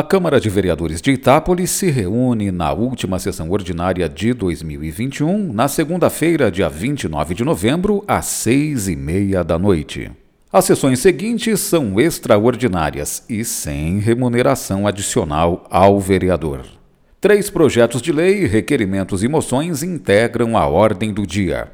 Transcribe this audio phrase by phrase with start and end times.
[0.00, 5.68] A Câmara de Vereadores de Itápolis se reúne na última sessão ordinária de 2021, na
[5.68, 10.10] segunda-feira, dia 29 de novembro, às seis e meia da noite.
[10.50, 16.64] As sessões seguintes são extraordinárias e sem remuneração adicional ao vereador.
[17.20, 21.70] Três projetos de lei, requerimentos e moções integram a ordem do dia.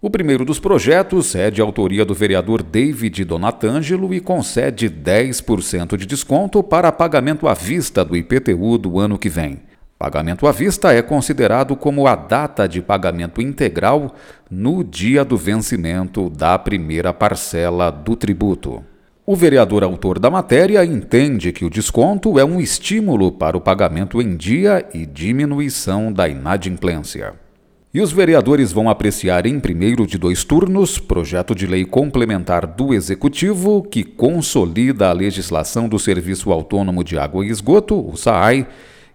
[0.00, 6.06] O primeiro dos projetos é de autoria do vereador David Donatângelo e concede 10% de
[6.06, 9.58] desconto para pagamento à vista do IPTU do ano que vem.
[9.98, 14.14] Pagamento à vista é considerado como a data de pagamento integral
[14.48, 18.84] no dia do vencimento da primeira parcela do tributo.
[19.26, 24.22] O vereador autor da matéria entende que o desconto é um estímulo para o pagamento
[24.22, 27.47] em dia e diminuição da inadimplência.
[27.92, 32.92] E os vereadores vão apreciar em primeiro de dois turnos projeto de lei complementar do
[32.92, 38.66] Executivo que consolida a legislação do Serviço Autônomo de Água e Esgoto, o SAAI,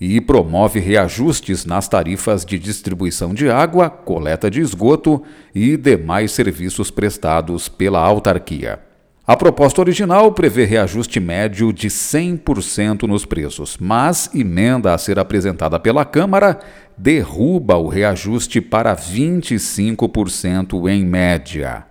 [0.00, 5.22] e promove reajustes nas tarifas de distribuição de água, coleta de esgoto
[5.54, 8.89] e demais serviços prestados pela autarquia.
[9.30, 15.78] A proposta original prevê reajuste médio de 100% nos preços, mas emenda a ser apresentada
[15.78, 16.58] pela Câmara
[16.98, 21.86] derruba o reajuste para 25% em média.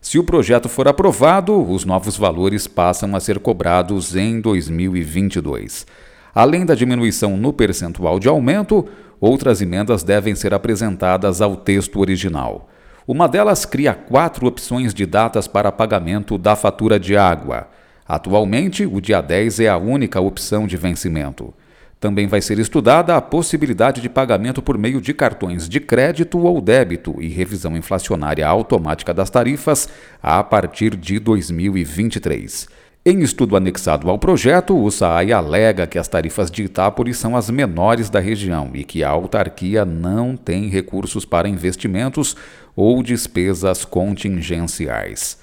[0.00, 5.86] Se o projeto for aprovado, os novos valores passam a ser cobrados em 2022.
[6.34, 8.88] Além da diminuição no percentual de aumento,
[9.20, 12.66] outras emendas devem ser apresentadas ao texto original.
[13.08, 17.66] Uma delas cria quatro opções de datas para pagamento da fatura de água.
[18.06, 21.54] Atualmente, o dia 10 é a única opção de vencimento.
[21.98, 26.60] Também vai ser estudada a possibilidade de pagamento por meio de cartões de crédito ou
[26.60, 29.88] débito e revisão inflacionária automática das tarifas
[30.22, 32.68] a partir de 2023.
[33.06, 37.48] Em estudo anexado ao projeto, o SAAI alega que as tarifas de Itápolis são as
[37.48, 42.36] menores da região e que a autarquia não tem recursos para investimentos
[42.76, 45.38] ou despesas contingenciais.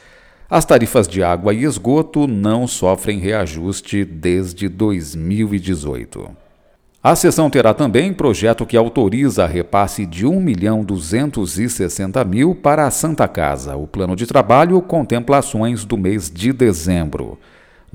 [0.49, 6.45] As tarifas de água e esgoto não sofrem reajuste desde 2018.
[7.01, 13.27] A sessão terá também projeto que autoriza repasse de R$ 1.260.000 mil para a Santa
[13.27, 13.75] Casa.
[13.75, 17.37] O plano de trabalho contempla ações do mês de dezembro.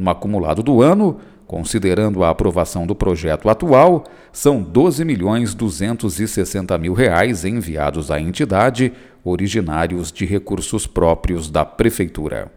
[0.00, 8.10] No acumulado do ano, considerando a aprovação do projeto atual, são 12.260.000 mil reais enviados
[8.10, 12.50] à entidade, originários de recursos próprios da Prefeitura.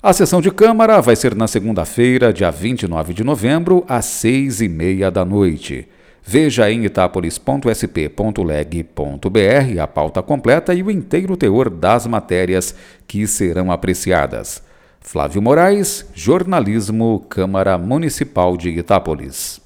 [0.00, 4.68] A sessão de Câmara vai ser na segunda-feira, dia 29 de novembro, às seis e
[4.68, 5.88] meia da noite.
[6.22, 12.76] Veja em itapolis.sp.leg.br a pauta completa e o inteiro teor das matérias
[13.08, 14.62] que serão apreciadas.
[15.08, 19.64] Flávio Moraes, Jornalismo, Câmara Municipal de Itápolis.